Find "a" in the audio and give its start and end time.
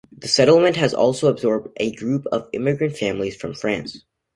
1.77-1.91